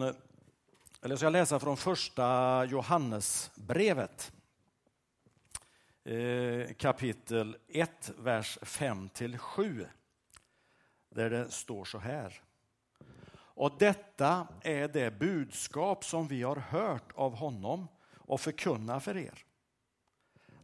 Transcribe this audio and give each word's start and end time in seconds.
från, 0.00 0.14
eller 1.02 1.16
ska 1.16 1.26
jag 1.26 1.32
läsa 1.32 1.60
från 1.60 1.76
första 1.76 2.64
Johannesbrevet. 2.64 4.32
Eh, 6.04 6.74
kapitel 6.74 7.56
1, 7.68 8.12
vers 8.18 8.58
5-7. 8.62 9.86
Där 11.08 11.30
det 11.30 11.50
står 11.50 11.84
så 11.84 11.98
här. 11.98 12.42
Och 13.36 13.76
detta 13.78 14.48
är 14.60 14.88
det 14.88 15.18
budskap 15.18 16.04
som 16.04 16.28
vi 16.28 16.42
har 16.42 16.56
hört 16.56 17.12
av 17.14 17.36
honom 17.36 17.88
och 18.14 18.40
förkunna 18.40 19.00
för 19.00 19.16
er. 19.16 19.44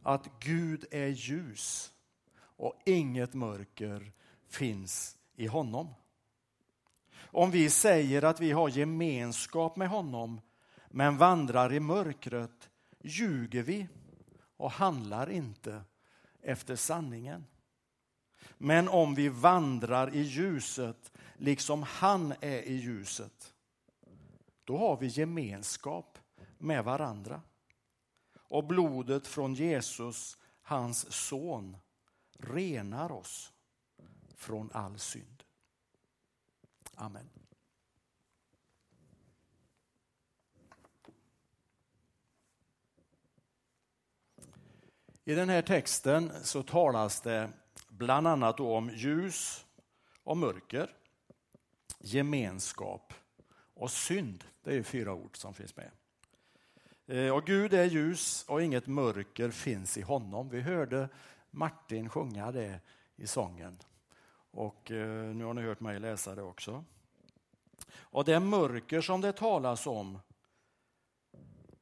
Att 0.02 0.28
Gud 0.40 0.84
är 0.90 1.06
ljus 1.06 1.92
och 2.36 2.82
inget 2.86 3.34
mörker 3.34 4.12
finns 4.48 5.18
i 5.36 5.46
honom. 5.46 5.94
Om 7.32 7.50
vi 7.50 7.70
säger 7.70 8.24
att 8.24 8.40
vi 8.40 8.52
har 8.52 8.68
gemenskap 8.68 9.76
med 9.76 9.88
honom 9.88 10.40
men 10.88 11.16
vandrar 11.16 11.72
i 11.72 11.80
mörkret 11.80 12.70
ljuger 13.00 13.62
vi 13.62 13.88
och 14.56 14.70
handlar 14.70 15.30
inte 15.30 15.82
efter 16.42 16.76
sanningen. 16.76 17.46
Men 18.58 18.88
om 18.88 19.14
vi 19.14 19.28
vandrar 19.28 20.14
i 20.14 20.20
ljuset 20.20 21.12
liksom 21.36 21.82
han 21.82 22.34
är 22.40 22.62
i 22.62 22.74
ljuset, 22.74 23.52
då 24.64 24.78
har 24.78 24.96
vi 24.96 25.06
gemenskap 25.06 26.18
med 26.58 26.84
varandra. 26.84 27.42
Och 28.36 28.64
blodet 28.64 29.26
från 29.26 29.54
Jesus, 29.54 30.38
hans 30.62 31.12
son, 31.12 31.76
renar 32.38 33.12
oss 33.12 33.52
från 34.36 34.70
all 34.72 34.98
synd. 34.98 35.39
Amen. 37.00 37.28
I 45.24 45.34
den 45.34 45.48
här 45.48 45.62
texten 45.62 46.32
så 46.42 46.62
talas 46.62 47.20
det 47.20 47.50
bland 47.88 48.26
annat 48.26 48.60
om 48.60 48.90
ljus 48.90 49.66
och 50.24 50.36
mörker, 50.36 50.90
gemenskap 51.98 53.14
och 53.74 53.90
synd. 53.90 54.44
Det 54.62 54.74
är 54.74 54.82
fyra 54.82 55.14
ord 55.14 55.36
som 55.36 55.54
finns 55.54 55.76
med. 55.76 55.90
Eh, 57.06 57.34
och 57.34 57.46
Gud 57.46 57.74
är 57.74 57.84
ljus 57.84 58.44
och 58.48 58.62
inget 58.62 58.86
mörker 58.86 59.50
finns 59.50 59.98
i 59.98 60.02
honom. 60.02 60.48
Vi 60.48 60.60
hörde 60.60 61.08
Martin 61.50 62.08
sjunga 62.08 62.52
det 62.52 62.80
i 63.16 63.26
sången. 63.26 63.78
Och 64.50 64.90
eh, 64.90 65.34
nu 65.34 65.44
har 65.44 65.54
ni 65.54 65.62
hört 65.62 65.80
mig 65.80 66.00
läsa 66.00 66.34
det 66.34 66.42
också. 66.42 66.84
Och 67.92 68.24
det 68.24 68.40
mörker 68.40 69.00
som 69.00 69.20
det 69.20 69.32
talas 69.32 69.86
om, 69.86 70.18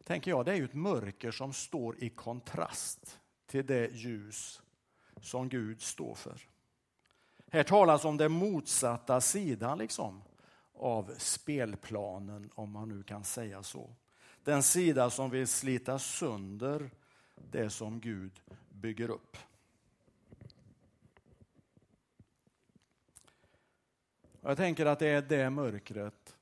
tänker 0.04 0.30
jag, 0.30 0.44
det 0.44 0.52
är 0.52 0.56
ju 0.56 0.64
ett 0.64 0.74
mörker 0.74 1.30
som 1.30 1.52
står 1.52 2.04
i 2.04 2.08
kontrast 2.10 3.18
till 3.46 3.66
det 3.66 3.92
ljus 3.92 4.62
som 5.20 5.48
Gud 5.48 5.82
står 5.82 6.14
för. 6.14 6.40
Här 7.50 7.62
talas 7.62 8.04
om 8.04 8.16
den 8.16 8.32
motsatta 8.32 9.20
sidan 9.20 9.78
liksom 9.78 10.22
av 10.74 11.14
spelplanen, 11.18 12.50
om 12.54 12.70
man 12.70 12.88
nu 12.88 13.02
kan 13.02 13.24
säga 13.24 13.62
så. 13.62 13.94
Den 14.44 14.62
sida 14.62 15.10
som 15.10 15.30
vill 15.30 15.46
slita 15.46 15.98
sönder 15.98 16.90
det 17.34 17.70
som 17.70 18.00
Gud 18.00 18.40
bygger 18.68 19.10
upp. 19.10 19.36
Jag 24.40 24.56
tänker 24.56 24.86
att 24.86 24.98
det 24.98 25.08
är 25.08 25.22
det 25.22 25.50
mörkret 25.50 26.36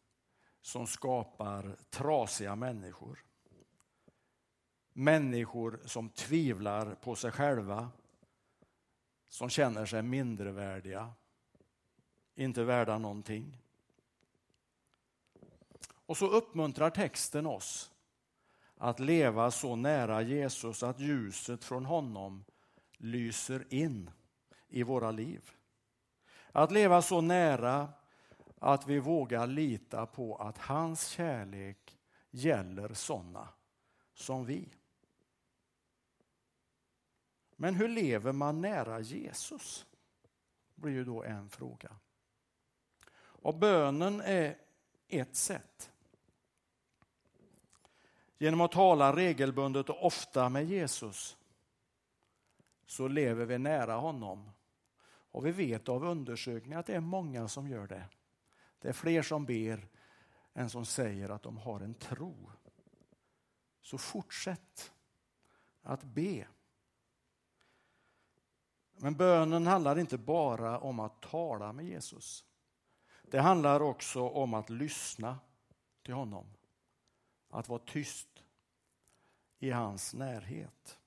som 0.61 0.87
skapar 0.87 1.77
trasiga 1.91 2.57
människor. 2.57 3.25
Människor 4.93 5.81
som 5.85 6.09
tvivlar 6.09 6.95
på 6.95 7.15
sig 7.15 7.31
själva, 7.31 7.91
som 9.29 9.51
känner 9.51 9.87
sig 9.87 10.03
mindrevärdiga, 10.03 11.13
inte 12.35 12.65
värda 12.65 12.99
någonting. 12.99 13.59
Och 16.07 16.17
så 16.17 16.27
uppmuntrar 16.27 16.91
texten 16.91 17.47
oss 17.47 17.93
att 18.77 19.01
leva 19.01 19.51
så 19.51 19.77
nära 19.77 20.23
Jesus 20.23 20.83
att 20.83 21.01
ljuset 21.01 21.65
från 21.65 21.85
honom 21.85 22.45
lyser 22.97 23.75
in 23.75 24.11
i 24.69 24.83
våra 24.83 25.11
liv. 25.11 25.51
Att 26.57 26.71
leva 26.71 27.03
så 27.03 27.21
nära 27.21 27.89
att 28.59 28.87
vi 28.87 28.99
vågar 28.99 29.47
lita 29.47 30.07
på 30.07 30.37
att 30.37 30.59
hans 30.59 31.07
kärlek 31.07 31.99
gäller 32.31 32.95
sådana 32.95 33.49
som 34.15 34.45
vi. 34.45 34.69
Men 37.57 37.75
hur 37.75 37.89
lever 37.89 38.33
man 38.33 38.61
nära 38.61 39.01
Jesus? 39.01 39.87
blir 40.75 40.93
ju 40.93 41.05
då 41.05 41.25
en 41.25 41.49
fråga. 41.49 41.97
Och 43.19 43.55
bönen 43.55 44.21
är 44.21 44.59
ett 45.09 45.37
sätt. 45.37 45.91
Genom 48.39 48.61
att 48.61 48.73
tala 48.73 49.17
regelbundet 49.17 49.89
och 49.89 50.07
ofta 50.07 50.49
med 50.49 50.67
Jesus 50.67 51.37
så 52.87 53.09
lever 53.09 53.45
vi 53.45 53.59
nära 53.59 53.95
honom. 53.95 54.51
Och 55.37 55.47
vi 55.47 55.51
vet 55.51 55.89
av 55.89 56.05
undersökningar 56.05 56.79
att 56.79 56.87
det 56.87 56.95
är 56.95 57.01
många 57.01 57.49
som 57.49 57.69
gör 57.69 57.87
det. 57.87 58.09
Det 58.79 58.89
är 58.89 58.93
fler 58.93 59.23
som 59.23 59.45
ber 59.45 59.89
än 60.55 60.71
som 60.71 60.87
säger 60.87 61.29
att 61.29 61.43
de 61.43 61.57
har 61.57 61.81
en 61.81 61.95
tro. 61.95 62.51
Så 63.81 63.99
fortsätt 63.99 64.93
att 65.83 66.05
be. 66.05 66.47
Men 68.97 69.15
bönen 69.15 69.67
handlar 69.67 69.99
inte 69.99 70.19
bara 70.19 70.79
om 70.79 71.01
att 71.01 71.23
tala 71.23 71.73
med 71.73 71.85
Jesus. 71.85 72.45
Det 73.23 73.41
handlar 73.41 73.81
också 73.81 74.29
om 74.29 74.55
att 74.55 74.71
lyssna 74.71 75.39
till 76.03 76.15
honom. 76.15 76.47
Att 77.51 77.69
vara 77.69 77.83
tyst 77.87 78.45
i 79.59 79.71
hans 79.71 80.15
närhet. 80.15 80.99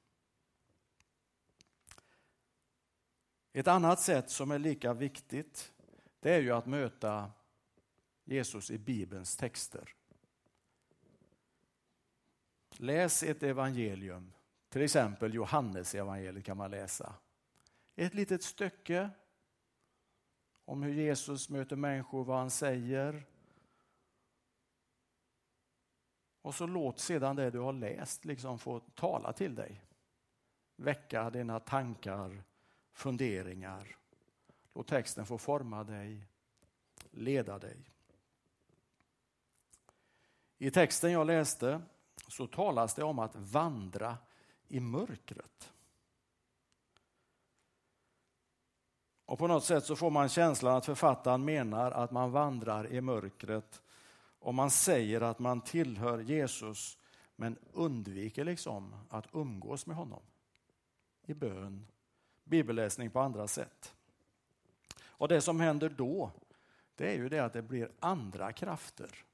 Ett 3.54 3.68
annat 3.68 4.00
sätt 4.00 4.30
som 4.30 4.52
är 4.52 4.60
lika 4.60 4.94
viktigt 4.94 5.74
det 6.20 6.34
är 6.34 6.42
ju 6.42 6.52
att 6.52 6.66
möta 6.66 7.32
Jesus 8.24 8.72
i 8.72 8.78
Bibelns 8.78 9.38
texter. 9.38 9.96
Läs 12.72 13.24
ett 13.24 13.44
evangelium, 13.44 14.34
till 14.70 14.82
exempel 14.82 15.34
Johannes 15.34 15.96
evangeliet 15.96 16.46
kan 16.46 16.58
man 16.58 16.72
läsa. 16.72 17.14
Ett 17.96 18.14
litet 18.14 18.44
stycke 18.44 19.10
om 20.66 20.84
hur 20.84 20.94
Jesus 20.94 21.50
möter 21.50 21.76
människor, 21.76 22.24
vad 22.24 22.38
han 22.38 22.50
säger. 22.50 23.26
Och 26.42 26.56
så 26.56 26.68
låt 26.68 27.00
sedan 27.00 27.36
det 27.36 27.52
du 27.52 27.60
har 27.60 27.74
läst 27.74 28.26
liksom 28.26 28.60
få 28.60 28.80
tala 28.80 29.34
till 29.34 29.56
dig. 29.56 29.81
Väcka 30.76 31.30
dina 31.30 31.60
tankar, 31.60 32.44
funderingar. 32.94 33.97
Låt 34.73 34.88
texten 34.88 35.25
få 35.25 35.38
forma 35.38 35.83
dig, 35.83 36.27
leda 37.11 37.59
dig. 37.59 37.77
I 40.57 40.72
texten 40.72 41.11
jag 41.11 41.27
läste 41.27 41.81
så 42.27 42.47
talas 42.47 42.94
det 42.94 43.03
om 43.03 43.19
att 43.19 43.35
vandra 43.35 44.17
i 44.67 44.79
mörkret. 44.79 45.73
Och 49.25 49.39
på 49.39 49.47
något 49.47 49.63
sätt 49.63 49.85
så 49.85 49.95
får 49.95 50.09
man 50.09 50.29
känslan 50.29 50.75
att 50.75 50.85
författaren 50.85 51.45
menar 51.45 51.91
att 51.91 52.11
man 52.11 52.31
vandrar 52.31 52.88
i 52.88 53.01
mörkret 53.01 53.81
och 54.39 54.53
man 54.53 54.71
säger 54.71 55.21
att 55.21 55.39
man 55.39 55.61
tillhör 55.61 56.19
Jesus 56.19 56.97
men 57.35 57.57
undviker 57.74 58.45
liksom 58.45 58.95
att 59.09 59.27
umgås 59.33 59.85
med 59.85 59.95
honom 59.95 60.21
i 61.25 61.33
bön, 61.33 61.88
bibelläsning 62.50 63.10
på 63.10 63.19
andra 63.19 63.48
sätt. 63.48 63.96
Och 65.01 65.28
det 65.28 65.42
som 65.42 65.60
händer 65.60 65.90
då, 65.90 66.31
det 66.96 67.13
är 67.13 67.18
ju 67.18 67.30
det 67.30 67.40
att 67.40 67.54
det 67.54 67.62
blir 67.62 67.92
andra 68.00 68.51
krafter 68.51 69.25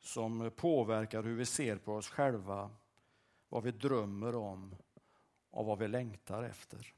som 0.00 0.50
påverkar 0.56 1.22
hur 1.22 1.36
vi 1.36 1.46
ser 1.46 1.76
på 1.76 1.94
oss 1.94 2.08
själva, 2.08 2.70
vad 3.48 3.62
vi 3.62 3.70
drömmer 3.70 4.34
om 4.34 4.74
och 5.50 5.66
vad 5.66 5.78
vi 5.78 5.88
längtar 5.88 6.42
efter. 6.42 6.94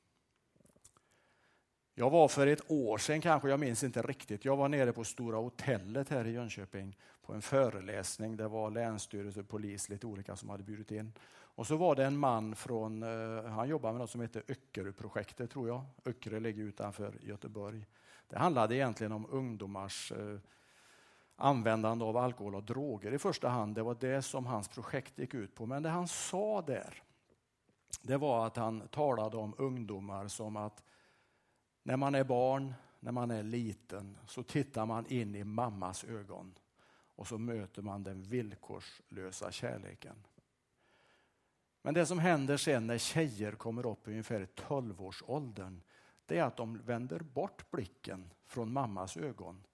Jag 1.96 2.10
var 2.10 2.28
för 2.28 2.46
ett 2.46 2.70
år 2.70 2.98
sedan 2.98 3.20
kanske, 3.20 3.48
jag 3.48 3.60
minns 3.60 3.84
inte 3.84 4.02
riktigt, 4.02 4.44
jag 4.44 4.56
var 4.56 4.68
nere 4.68 4.92
på 4.92 5.04
Stora 5.04 5.36
hotellet 5.36 6.08
här 6.08 6.24
i 6.26 6.32
Jönköping 6.32 6.96
på 7.22 7.32
en 7.32 7.42
föreläsning. 7.42 8.36
Det 8.36 8.48
var 8.48 8.70
länsstyrelse, 8.70 9.42
polis, 9.42 9.88
lite 9.88 10.06
olika 10.06 10.36
som 10.36 10.48
hade 10.48 10.62
bjudit 10.62 10.90
in. 10.90 11.12
Och 11.30 11.66
så 11.66 11.76
var 11.76 11.94
det 11.94 12.04
en 12.04 12.18
man 12.18 12.56
från, 12.56 13.02
eh, 13.02 13.44
han 13.44 13.68
jobbar 13.68 13.92
med 13.92 14.00
något 14.00 14.10
som 14.10 14.20
heter 14.20 14.42
Öckeröprojektet 14.48 15.50
tror 15.50 15.68
jag. 15.68 15.84
Öckerö 16.04 16.40
ligger 16.40 16.62
utanför 16.62 17.18
Göteborg. 17.22 17.86
Det 18.28 18.38
handlade 18.38 18.76
egentligen 18.76 19.12
om 19.12 19.26
ungdomars 19.30 20.12
eh, 20.12 20.38
användande 21.36 22.04
av 22.04 22.16
alkohol 22.16 22.54
och 22.54 22.64
droger 22.64 23.12
i 23.12 23.18
första 23.18 23.48
hand. 23.48 23.74
Det 23.74 23.82
var 23.82 23.96
det 24.00 24.22
som 24.22 24.46
hans 24.46 24.68
projekt 24.68 25.18
gick 25.18 25.34
ut 25.34 25.54
på. 25.54 25.66
Men 25.66 25.82
det 25.82 25.88
han 25.88 26.08
sa 26.08 26.62
där, 26.62 27.02
det 28.02 28.16
var 28.16 28.46
att 28.46 28.56
han 28.56 28.88
talade 28.88 29.36
om 29.36 29.54
ungdomar 29.58 30.28
som 30.28 30.56
att 30.56 30.82
när 31.84 31.96
man 31.96 32.14
är 32.14 32.24
barn, 32.24 32.74
när 33.00 33.12
man 33.12 33.30
är 33.30 33.42
liten, 33.42 34.18
så 34.26 34.42
tittar 34.42 34.86
man 34.86 35.06
in 35.06 35.34
i 35.34 35.44
mammas 35.44 36.04
ögon 36.04 36.54
och 37.16 37.26
så 37.26 37.38
möter 37.38 37.82
man 37.82 38.02
den 38.02 38.22
villkorslösa 38.22 39.52
kärleken. 39.52 40.16
Men 41.82 41.94
det 41.94 42.06
som 42.06 42.18
händer 42.18 42.56
sen 42.56 42.86
när 42.86 42.98
tjejer 42.98 43.52
kommer 43.52 43.86
upp 43.86 44.08
i 44.08 44.10
ungefär 44.10 44.46
12-årsåldern, 44.56 45.80
det 46.26 46.38
är 46.38 46.42
att 46.42 46.56
de 46.56 46.78
vänder 46.78 47.20
bort 47.20 47.70
blicken 47.70 48.30
från 48.46 48.72
mammas 48.72 49.16
ögon 49.16 49.64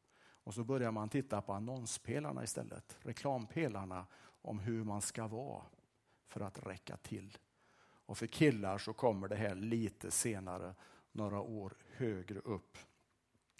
och 0.44 0.54
så 0.54 0.64
börjar 0.64 0.90
man 0.90 1.08
titta 1.08 1.40
på 1.40 1.52
annonspelarna 1.52 2.44
istället, 2.44 2.96
reklampelarna 3.00 4.06
om 4.42 4.58
hur 4.58 4.84
man 4.84 5.00
ska 5.00 5.26
vara 5.26 5.62
för 6.26 6.40
att 6.40 6.66
räcka 6.66 6.96
till. 6.96 7.38
Och 7.82 8.18
för 8.18 8.26
killar 8.26 8.78
så 8.78 8.92
kommer 8.92 9.28
det 9.28 9.36
här 9.36 9.54
lite 9.54 10.10
senare, 10.10 10.74
några 11.12 11.40
år 11.40 11.76
högre 11.96 12.38
upp 12.38 12.78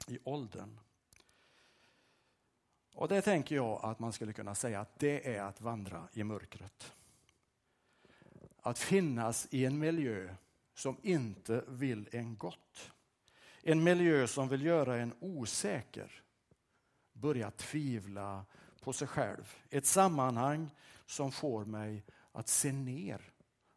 i 0.07 0.19
åldern. 0.25 0.81
Och 2.95 3.09
det 3.09 3.23
tänker 3.23 3.55
jag 3.55 3.81
att 3.83 3.99
man 3.99 4.13
skulle 4.13 4.33
kunna 4.33 4.55
säga 4.55 4.81
att 4.81 4.99
det 4.99 5.37
är 5.37 5.43
att 5.43 5.61
vandra 5.61 6.09
i 6.13 6.25
mörkret. 6.25 6.93
Att 8.57 8.79
finnas 8.79 9.49
i 9.51 9.65
en 9.65 9.79
miljö 9.79 10.35
som 10.75 10.97
inte 11.03 11.65
vill 11.69 12.09
en 12.13 12.37
gott. 12.37 12.93
En 13.63 13.85
miljö 13.85 14.27
som 14.27 14.49
vill 14.49 14.63
göra 14.63 14.97
en 14.97 15.15
osäker. 15.21 16.23
Börja 17.13 17.51
tvivla 17.51 18.47
på 18.81 18.93
sig 18.93 19.09
själv. 19.09 19.55
Ett 19.71 19.87
sammanhang 19.87 20.71
som 21.07 21.33
får 21.33 21.65
mig 21.65 22.05
att 22.33 22.49
se 22.49 22.73
ner 22.73 23.33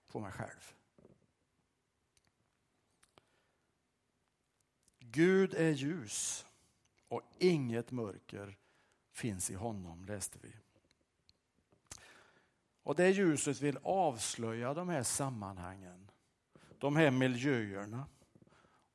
på 0.07 0.19
mig 0.19 0.31
själv. 0.31 0.73
Gud 5.15 5.54
är 5.54 5.71
ljus 5.71 6.45
och 7.07 7.21
inget 7.38 7.92
mörker 7.92 8.57
finns 9.12 9.51
i 9.51 9.54
honom, 9.54 10.06
läste 10.06 10.39
vi. 10.42 10.54
Och 12.83 12.95
det 12.95 13.10
ljuset 13.10 13.62
vill 13.62 13.77
avslöja 13.83 14.74
de 14.74 14.89
här 14.89 15.04
sammanhangen, 15.04 16.12
de 16.77 16.95
här 16.95 17.12
miljöerna. 17.12 18.06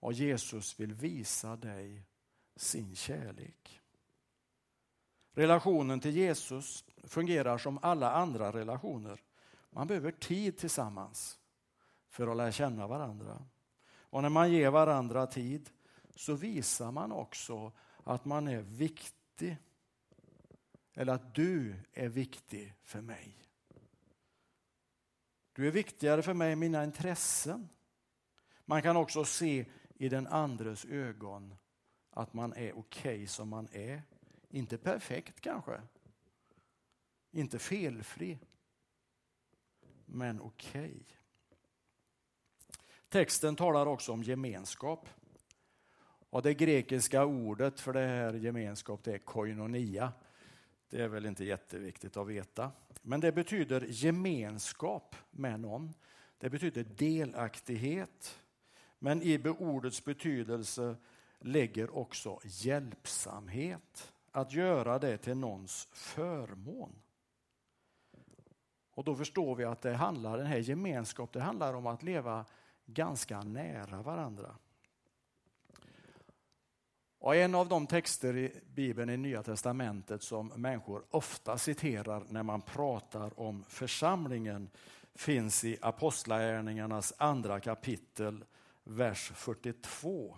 Och 0.01 0.13
Jesus 0.13 0.81
vill 0.81 0.95
visa 0.95 1.57
dig 1.57 2.03
sin 2.57 2.97
kärlek. 2.97 3.81
Relationen 5.33 6.01
till 6.01 6.17
Jesus 6.17 6.85
fungerar 7.05 7.59
som 7.59 7.79
alla 7.83 8.13
andra 8.13 8.53
relationer. 8.53 9.23
Man 9.71 9.87
behöver 9.87 10.11
tid 10.11 10.59
tillsammans 10.59 11.39
för 12.09 12.27
att 12.27 12.37
lära 12.37 12.53
känna 12.53 12.87
varandra. 12.87 13.47
Och 14.11 14.23
när 14.23 14.29
man 14.29 14.53
ger 14.53 14.71
varandra 14.71 15.27
tid 15.27 15.71
så 16.19 16.35
visar 16.35 16.93
man 16.93 17.13
också 17.13 17.73
att 18.05 18.25
man 18.25 18.49
är 18.49 18.63
viktig. 18.63 19.57
Eller 20.95 21.13
att 21.13 21.35
du 21.35 21.77
är 21.93 22.09
viktig 22.09 22.75
för 22.83 23.01
mig. 23.01 23.39
Du 25.53 25.67
är 25.67 25.71
viktigare 25.71 26.23
för 26.23 26.35
mig 26.35 26.53
än 26.53 26.59
mina 26.59 26.85
intressen. 26.85 27.69
Man 28.65 28.83
kan 28.83 28.97
också 28.97 29.25
se 29.25 29.67
i 29.95 30.09
den 30.09 30.27
andres 30.27 30.85
ögon 30.85 31.55
att 32.11 32.35
man 32.35 32.53
är 32.53 32.79
okej 32.79 33.15
okay 33.15 33.27
som 33.27 33.49
man 33.49 33.69
är. 33.73 34.03
Inte 34.49 34.79
perfekt 34.79 35.41
kanske. 35.41 35.81
Inte 37.31 37.59
felfri. 37.59 38.39
Men 40.07 40.41
okej. 40.41 40.85
Okay. 40.85 41.05
Texten 43.09 43.57
talar 43.57 43.87
också 43.87 44.13
om 44.13 44.23
gemenskap. 44.23 45.09
Och 46.31 46.43
det 46.43 46.55
grekiska 46.55 47.25
ordet 47.25 47.81
för 47.81 47.93
det 47.93 48.07
här 48.07 48.33
gemenskap 48.33 49.05
det 49.05 49.15
är 49.15 49.19
koinonia. 49.19 50.13
Det 50.91 51.03
är 51.03 51.09
väl 51.09 51.27
inte 51.27 51.45
jätteviktigt 51.45 52.17
att 52.17 52.27
veta. 52.27 52.71
Men 53.03 53.21
det 53.21 53.33
betyder 53.33 53.87
gemenskap 53.89 55.17
med 55.31 55.61
någon. 55.61 55.95
Det 56.39 56.51
betyder 56.51 56.85
delaktighet. 56.85 58.39
Men 58.99 59.23
i 59.23 59.49
ordets 59.59 60.05
betydelse 60.05 60.97
lägger 61.39 61.97
också 61.97 62.41
hjälpsamhet. 62.45 64.13
Att 64.31 64.53
göra 64.53 64.99
det 64.99 65.19
till 65.19 65.37
någons 65.37 65.89
förmån. 65.93 66.95
Och 68.91 69.05
då 69.05 69.15
förstår 69.15 69.55
vi 69.55 69.65
att 69.65 69.83
det 69.83 69.95
handlar, 69.95 70.39
den 70.39 70.47
här 70.47 70.59
gemenskapen 70.59 71.43
handlar 71.43 71.75
om 71.75 71.87
att 71.87 72.03
leva 72.03 72.45
ganska 72.87 73.43
nära 73.43 74.03
varandra. 74.03 74.57
Och 77.21 77.37
en 77.37 77.55
av 77.55 77.69
de 77.69 77.87
texter 77.87 78.37
i 78.37 78.53
Bibeln 78.75 79.11
i 79.11 79.17
Nya 79.17 79.43
Testamentet 79.43 80.23
som 80.23 80.47
människor 80.57 81.05
ofta 81.11 81.59
citerar 81.59 82.25
när 82.29 82.43
man 82.43 82.63
pratar 82.63 83.41
om 83.41 83.65
församlingen 83.69 84.71
finns 85.15 85.65
i 85.65 85.79
Apostlagärningarnas 85.81 87.13
andra 87.17 87.61
kapitel, 87.61 88.45
vers 88.85 89.33
42. 89.35 90.37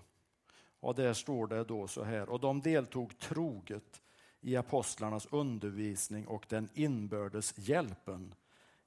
Och 0.81 0.95
där 0.95 1.13
står 1.13 1.47
det 1.47 1.65
då 1.65 1.89
så 1.89 2.05
här, 2.05 2.29
och 2.29 2.41
de 2.41 2.61
deltog 2.61 3.19
troget 3.19 4.03
i 4.41 4.57
apostlarnas 4.57 5.27
undervisning 5.31 6.27
och 6.27 6.47
den 6.49 6.69
inbördes 6.75 7.55
hjälpen 7.59 8.35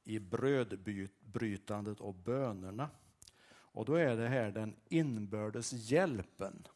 i 0.04 0.19
brödbrytandet 0.19 2.00
och 2.00 2.13
bönerna. 2.13 2.90
Och 3.50 3.86
då 3.86 3.95
är 3.95 4.16
det 4.16 4.28
här 4.28 4.51
den 4.51 4.75
inbördes 4.90 5.74
hjälpen 5.74 6.68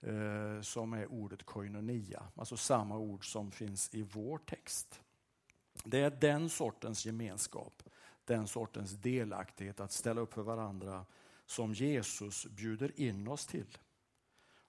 eh, 0.00 0.60
som 0.60 0.92
är 0.92 1.12
ordet 1.12 1.42
koinonia, 1.42 2.22
alltså 2.34 2.56
samma 2.56 2.98
ord 2.98 3.32
som 3.32 3.50
finns 3.50 3.94
i 3.94 4.02
vår 4.02 4.38
text. 4.38 5.00
Det 5.84 6.00
är 6.00 6.10
den 6.10 6.48
sortens 6.48 7.06
gemenskap, 7.06 7.82
den 8.24 8.46
sortens 8.46 8.92
delaktighet 8.92 9.80
att 9.80 9.92
ställa 9.92 10.20
upp 10.20 10.34
för 10.34 10.42
varandra 10.42 11.06
som 11.46 11.72
Jesus 11.72 12.46
bjuder 12.46 13.00
in 13.00 13.28
oss 13.28 13.46
till. 13.46 13.78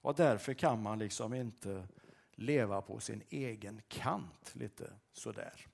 Och 0.02 0.16
därför 0.16 0.54
kan 0.54 0.82
man 0.82 1.00
liksom 1.00 1.34
inte 1.34 1.88
leva 2.32 2.82
på 2.82 3.00
sin 3.00 3.24
egen 3.30 3.82
kant 3.88 4.52
lite 4.54 4.94
sådär. 5.14 5.68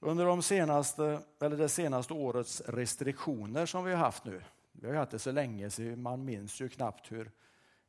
Under 0.00 0.26
de 0.26 0.42
senaste, 0.42 1.20
eller 1.40 1.56
det 1.56 1.68
senaste 1.68 2.14
årets 2.14 2.60
restriktioner 2.60 3.66
som 3.66 3.84
vi 3.84 3.92
har 3.92 3.98
haft 3.98 4.24
nu 4.24 4.42
vi 4.80 4.86
har 4.86 4.94
haft 4.94 5.10
det 5.10 5.18
så 5.18 5.32
länge 5.32 5.70
så 5.70 5.82
man 5.82 6.24
minns 6.24 6.60
ju 6.60 6.68
knappt 6.68 7.12
hur, 7.12 7.30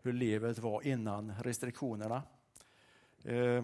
hur 0.02 0.14
livet 0.14 0.60
var 0.60 0.88
innan 0.88 1.34
restriktionerna. 1.42 2.24
Eh, 3.24 3.64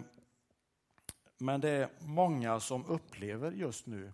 men 1.38 1.60
det 1.60 1.70
är 1.70 1.88
många 1.98 2.60
som 2.60 2.86
upplever 2.86 3.52
just 3.52 3.86
nu 3.86 4.12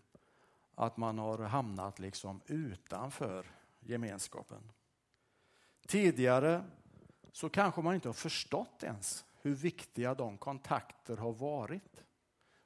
att 0.74 0.96
man 0.96 1.18
har 1.18 1.38
hamnat 1.38 1.98
liksom 1.98 2.40
utanför 2.46 3.46
gemenskapen. 3.80 4.72
Tidigare 5.86 6.64
så 7.32 7.48
kanske 7.48 7.82
man 7.82 7.94
inte 7.94 8.08
har 8.08 8.14
förstått 8.14 8.82
ens 8.82 9.24
hur 9.40 9.54
viktiga 9.54 10.14
de 10.14 10.38
kontakter 10.38 11.16
har 11.16 11.32
varit 11.32 12.04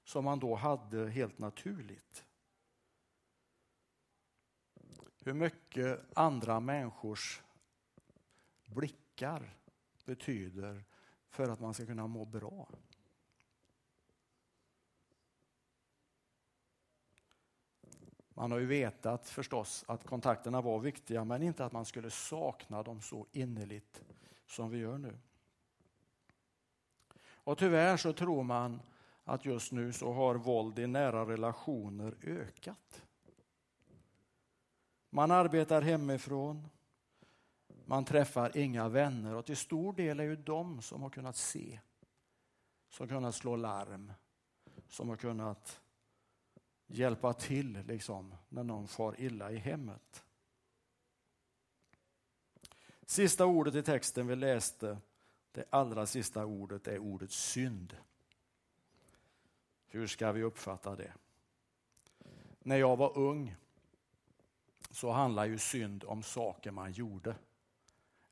som 0.04 0.24
man 0.24 0.38
då 0.38 0.54
hade 0.54 1.10
helt 1.10 1.38
naturligt 1.38 2.24
hur 5.24 5.32
mycket 5.32 6.18
andra 6.18 6.60
människors 6.60 7.42
blickar 8.66 9.56
betyder 10.04 10.84
för 11.28 11.48
att 11.48 11.60
man 11.60 11.74
ska 11.74 11.86
kunna 11.86 12.06
må 12.06 12.24
bra. 12.24 12.68
Man 18.34 18.52
har 18.52 18.58
ju 18.58 18.66
vetat 18.66 19.28
förstås 19.28 19.84
att 19.88 20.04
kontakterna 20.04 20.60
var 20.60 20.78
viktiga 20.78 21.24
men 21.24 21.42
inte 21.42 21.64
att 21.64 21.72
man 21.72 21.84
skulle 21.84 22.10
sakna 22.10 22.82
dem 22.82 23.00
så 23.00 23.26
innerligt 23.32 24.02
som 24.46 24.70
vi 24.70 24.78
gör 24.78 24.98
nu. 24.98 25.18
Och 27.24 27.58
tyvärr 27.58 27.96
så 27.96 28.12
tror 28.12 28.42
man 28.42 28.80
att 29.24 29.44
just 29.44 29.72
nu 29.72 29.92
så 29.92 30.12
har 30.12 30.34
våld 30.34 30.78
i 30.78 30.86
nära 30.86 31.26
relationer 31.26 32.14
ökat. 32.22 33.02
Man 35.14 35.30
arbetar 35.30 35.82
hemifrån. 35.82 36.68
Man 37.84 38.04
träffar 38.04 38.56
inga 38.56 38.88
vänner 38.88 39.34
och 39.34 39.46
till 39.46 39.56
stor 39.56 39.92
del 39.92 40.20
är 40.20 40.24
ju 40.24 40.36
de 40.36 40.82
som 40.82 41.02
har 41.02 41.10
kunnat 41.10 41.36
se, 41.36 41.80
som 42.88 43.08
kunnat 43.08 43.34
slå 43.34 43.56
larm, 43.56 44.12
som 44.88 45.08
har 45.08 45.16
kunnat 45.16 45.80
hjälpa 46.86 47.32
till 47.32 47.82
liksom, 47.86 48.34
när 48.48 48.64
någon 48.64 48.88
far 48.88 49.20
illa 49.20 49.50
i 49.50 49.56
hemmet. 49.56 50.24
Sista 53.02 53.46
ordet 53.46 53.74
i 53.74 53.82
texten 53.82 54.26
vi 54.26 54.36
läste 54.36 54.98
Det 55.52 55.64
allra 55.70 56.06
sista 56.06 56.46
ordet 56.46 56.88
är 56.88 56.98
ordet 56.98 57.32
synd. 57.32 57.96
Hur 59.86 60.06
ska 60.06 60.32
vi 60.32 60.42
uppfatta 60.42 60.96
det? 60.96 61.12
När 62.58 62.76
jag 62.76 62.96
var 62.96 63.18
ung 63.18 63.56
så 64.92 65.10
handlar 65.10 65.44
ju 65.44 65.58
synd 65.58 66.04
om 66.04 66.22
saker 66.22 66.70
man 66.70 66.92
gjorde. 66.92 67.34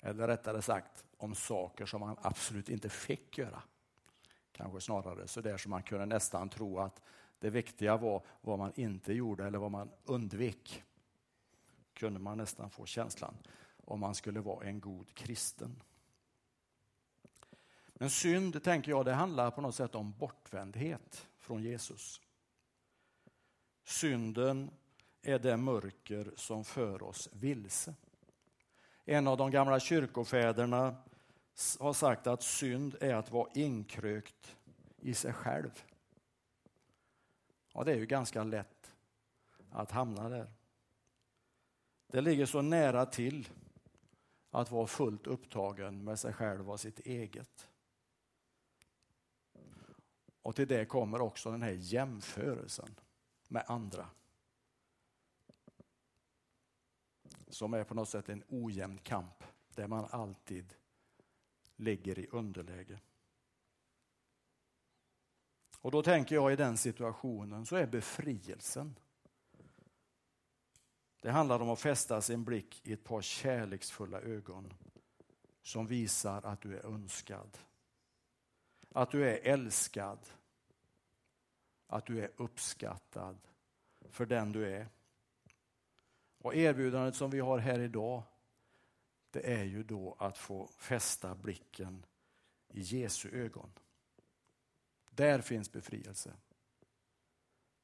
Eller 0.00 0.28
rättare 0.28 0.62
sagt 0.62 1.04
om 1.16 1.34
saker 1.34 1.86
som 1.86 2.00
man 2.00 2.16
absolut 2.22 2.68
inte 2.68 2.88
fick 2.88 3.38
göra. 3.38 3.62
Kanske 4.52 4.80
snarare 4.80 5.28
så 5.28 5.40
där 5.40 5.56
som 5.56 5.70
man 5.70 5.82
kunde 5.82 6.06
nästan 6.06 6.48
tro 6.48 6.78
att 6.78 7.02
det 7.38 7.50
viktiga 7.50 7.96
var 7.96 8.22
vad 8.40 8.58
man 8.58 8.72
inte 8.74 9.12
gjorde 9.12 9.46
eller 9.46 9.58
vad 9.58 9.70
man 9.70 9.90
undvek. 10.04 10.84
Kunde 11.94 12.20
man 12.20 12.38
nästan 12.38 12.70
få 12.70 12.86
känslan 12.86 13.34
om 13.84 14.00
man 14.00 14.14
skulle 14.14 14.40
vara 14.40 14.66
en 14.66 14.80
god 14.80 15.14
kristen. 15.14 15.82
Men 17.86 18.10
synd, 18.10 18.62
tänker 18.62 18.90
jag, 18.90 19.04
det 19.04 19.12
handlar 19.12 19.50
på 19.50 19.60
något 19.60 19.74
sätt 19.74 19.94
om 19.94 20.12
bortvändhet 20.12 21.26
från 21.38 21.62
Jesus. 21.62 22.20
Synden 23.84 24.70
är 25.22 25.38
det 25.38 25.56
mörker 25.56 26.32
som 26.36 26.64
för 26.64 27.02
oss 27.02 27.28
vilse. 27.32 27.94
En 29.04 29.26
av 29.26 29.36
de 29.36 29.50
gamla 29.50 29.80
kyrkofäderna 29.80 30.96
har 31.78 31.92
sagt 31.92 32.26
att 32.26 32.42
synd 32.42 32.96
är 33.00 33.14
att 33.14 33.30
vara 33.30 33.50
inkrökt 33.54 34.56
i 34.96 35.14
sig 35.14 35.32
själv. 35.32 35.84
Ja, 37.74 37.84
det 37.84 37.92
är 37.92 37.96
ju 37.96 38.06
ganska 38.06 38.44
lätt 38.44 38.94
att 39.70 39.90
hamna 39.90 40.28
där. 40.28 40.52
Det 42.06 42.20
ligger 42.20 42.46
så 42.46 42.62
nära 42.62 43.06
till 43.06 43.48
att 44.50 44.70
vara 44.70 44.86
fullt 44.86 45.26
upptagen 45.26 46.04
med 46.04 46.18
sig 46.18 46.32
själv 46.32 46.70
och 46.70 46.80
sitt 46.80 47.00
eget. 47.00 47.68
Och 50.42 50.56
till 50.56 50.68
det 50.68 50.84
kommer 50.84 51.20
också 51.20 51.50
den 51.50 51.62
här 51.62 51.76
jämförelsen 51.78 52.94
med 53.48 53.64
andra. 53.66 54.06
Som 57.50 57.74
är 57.74 57.84
på 57.84 57.94
något 57.94 58.08
sätt 58.08 58.28
en 58.28 58.44
ojämn 58.48 58.98
kamp 58.98 59.44
där 59.74 59.86
man 59.86 60.04
alltid 60.10 60.74
ligger 61.76 62.18
i 62.18 62.26
underläge. 62.26 63.00
Och 65.80 65.90
då 65.90 66.02
tänker 66.02 66.34
jag 66.34 66.52
i 66.52 66.56
den 66.56 66.76
situationen 66.76 67.66
så 67.66 67.76
är 67.76 67.86
befrielsen. 67.86 68.98
Det 71.20 71.30
handlar 71.30 71.60
om 71.60 71.70
att 71.70 71.80
fästa 71.80 72.20
sin 72.20 72.44
blick 72.44 72.86
i 72.86 72.92
ett 72.92 73.04
par 73.04 73.22
kärleksfulla 73.22 74.20
ögon 74.20 74.72
som 75.62 75.86
visar 75.86 76.46
att 76.46 76.60
du 76.60 76.78
är 76.78 76.86
önskad. 76.86 77.58
Att 78.88 79.10
du 79.10 79.28
är 79.28 79.52
älskad. 79.52 80.18
Att 81.86 82.06
du 82.06 82.20
är 82.20 82.30
uppskattad 82.36 83.38
för 84.10 84.26
den 84.26 84.52
du 84.52 84.66
är. 84.66 84.88
Och 86.40 86.54
erbjudandet 86.54 87.14
som 87.14 87.30
vi 87.30 87.40
har 87.40 87.58
här 87.58 87.78
idag 87.78 88.22
det 89.30 89.52
är 89.52 89.64
ju 89.64 89.82
då 89.82 90.16
att 90.18 90.38
få 90.38 90.66
fästa 90.66 91.34
blicken 91.34 92.06
i 92.68 92.80
Jesu 92.80 93.30
ögon. 93.30 93.72
Där 95.10 95.40
finns 95.40 95.72
befrielse. 95.72 96.32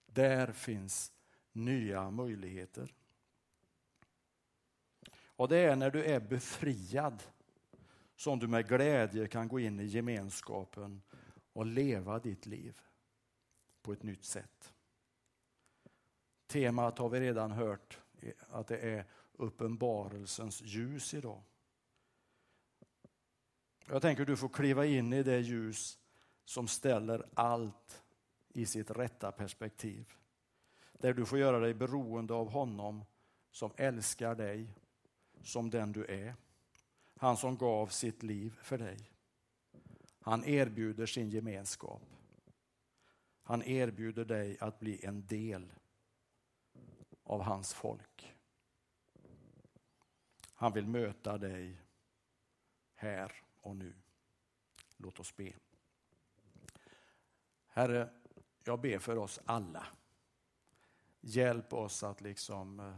Där 0.06 0.52
finns 0.52 1.12
nya 1.52 2.10
möjligheter. 2.10 2.94
Och 5.12 5.48
det 5.48 5.56
är 5.56 5.76
när 5.76 5.90
du 5.90 6.04
är 6.04 6.20
befriad 6.20 7.22
som 8.16 8.38
du 8.38 8.48
med 8.48 8.68
glädje 8.68 9.28
kan 9.28 9.48
gå 9.48 9.60
in 9.60 9.80
i 9.80 9.84
gemenskapen 9.84 11.02
och 11.52 11.66
leva 11.66 12.18
ditt 12.18 12.46
liv 12.46 12.80
på 13.82 13.92
ett 13.92 14.02
nytt 14.02 14.25
sätt. 14.25 14.75
Temat 16.46 16.98
har 16.98 17.08
vi 17.08 17.20
redan 17.20 17.50
hört 17.50 18.00
att 18.49 18.66
det 18.66 18.78
är 18.78 19.04
uppenbarelsens 19.32 20.62
ljus 20.62 21.14
idag. 21.14 21.42
Jag 23.87 24.02
tänker 24.02 24.23
att 24.23 24.26
du 24.26 24.37
får 24.37 24.49
kliva 24.49 24.87
in 24.87 25.12
i 25.12 25.23
det 25.23 25.40
ljus 25.40 25.99
som 26.44 26.68
ställer 26.68 27.26
allt 27.35 28.02
i 28.49 28.66
sitt 28.66 28.90
rätta 28.90 29.32
perspektiv. 29.32 30.12
Där 30.92 31.14
du 31.14 31.26
får 31.26 31.38
göra 31.38 31.58
dig 31.58 31.75
beroende 31.75 32.35
av 32.35 32.50
honom 32.50 33.04
som 33.50 33.73
älskar 33.76 34.35
dig 34.35 34.75
som 35.42 35.70
den 35.70 35.92
du 35.92 36.04
är. 36.04 36.35
Han 37.16 37.37
som 37.37 37.56
gav 37.56 37.87
sitt 37.87 38.23
liv 38.23 38.58
för 38.62 38.78
dig. 38.78 39.11
Han 40.20 40.44
erbjuder 40.44 41.06
sin 41.06 41.30
gemenskap. 41.30 42.02
Han 43.42 43.62
erbjuder 43.62 44.25
dig 44.25 44.56
att 44.61 44.80
bli 44.80 45.04
en 45.04 45.26
del 45.26 45.73
av 47.26 47.42
hans 47.42 47.75
folk. 47.75 48.35
Han 50.54 50.73
vill 50.73 50.87
möta 50.87 51.38
dig 51.38 51.80
här 52.95 53.33
och 53.61 53.76
nu. 53.76 53.95
Låt 54.97 55.21
oss 55.21 55.37
be. 55.37 55.52
Herre, 57.66 58.11
jag 58.64 58.80
ber 58.80 58.99
för 58.99 59.16
oss 59.16 59.40
alla. 59.45 59.87
Hjälp 61.21 61.73
oss 61.73 62.02
att 62.02 62.21
liksom 62.21 62.80
eh, 62.80 62.95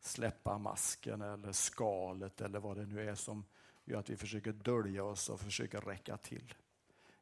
släppa 0.00 0.58
masken 0.58 1.22
eller 1.22 1.52
skalet 1.52 2.40
eller 2.40 2.60
vad 2.60 2.76
det 2.76 2.86
nu 2.86 3.08
är 3.08 3.14
som 3.14 3.44
gör 3.84 3.98
att 3.98 4.10
vi 4.10 4.16
försöker 4.16 4.52
dölja 4.52 5.04
oss 5.04 5.28
och 5.28 5.40
försöker 5.40 5.80
räcka 5.80 6.16
till. 6.16 6.54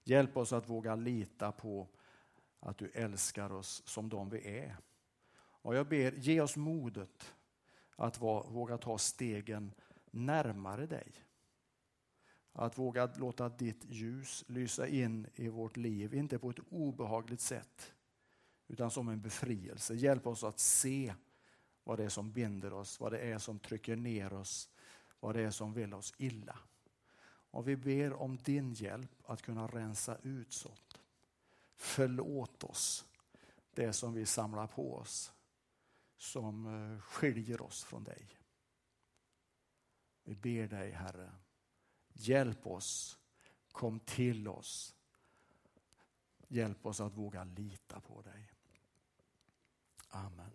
Hjälp 0.04 0.36
oss 0.36 0.52
att 0.52 0.68
våga 0.68 0.96
lita 0.96 1.52
på 1.52 1.88
att 2.60 2.78
du 2.78 2.90
älskar 2.90 3.52
oss 3.52 3.82
som 3.86 4.08
de 4.08 4.28
vi 4.28 4.58
är. 4.58 4.76
Och 5.62 5.74
jag 5.74 5.88
ber, 5.88 6.12
ge 6.12 6.40
oss 6.40 6.56
modet 6.56 7.34
att 7.96 8.20
våga 8.20 8.78
ta 8.78 8.98
stegen 8.98 9.74
närmare 10.10 10.86
dig. 10.86 11.12
Att 12.52 12.78
våga 12.78 13.10
låta 13.16 13.48
ditt 13.48 13.84
ljus 13.84 14.44
lysa 14.48 14.88
in 14.88 15.26
i 15.34 15.48
vårt 15.48 15.76
liv, 15.76 16.14
inte 16.14 16.38
på 16.38 16.50
ett 16.50 16.60
obehagligt 16.70 17.40
sätt 17.40 17.92
utan 18.68 18.90
som 18.90 19.08
en 19.08 19.20
befrielse. 19.20 19.94
Hjälp 19.94 20.26
oss 20.26 20.44
att 20.44 20.58
se 20.58 21.14
vad 21.84 21.98
det 21.98 22.04
är 22.04 22.08
som 22.08 22.32
binder 22.32 22.72
oss, 22.72 23.00
vad 23.00 23.12
det 23.12 23.18
är 23.18 23.38
som 23.38 23.58
trycker 23.58 23.96
ner 23.96 24.32
oss, 24.32 24.70
vad 25.20 25.34
det 25.34 25.42
är 25.42 25.50
som 25.50 25.72
vill 25.72 25.94
oss 25.94 26.14
illa. 26.18 26.58
Och 27.50 27.68
vi 27.68 27.76
ber 27.76 28.12
om 28.12 28.36
din 28.36 28.72
hjälp 28.72 29.10
att 29.24 29.42
kunna 29.42 29.66
rensa 29.66 30.18
ut 30.22 30.52
sånt. 30.52 31.00
Förlåt 31.76 32.64
oss 32.64 33.04
det 33.74 33.92
som 33.92 34.14
vi 34.14 34.26
samlar 34.26 34.66
på 34.66 34.94
oss 34.94 35.32
som 36.18 36.66
eh, 36.66 37.00
skiljer 37.00 37.62
oss 37.62 37.84
från 37.84 38.04
dig. 38.04 38.28
Vi 40.24 40.34
ber 40.34 40.68
dig 40.68 40.90
Herre, 40.90 41.32
hjälp 42.12 42.66
oss, 42.66 43.18
kom 43.72 44.00
till 44.00 44.48
oss. 44.48 44.94
Hjälp 46.48 46.86
oss 46.86 47.00
att 47.00 47.14
våga 47.14 47.44
lita 47.44 48.00
på 48.00 48.22
dig. 48.22 48.50
Amen. 50.08 50.50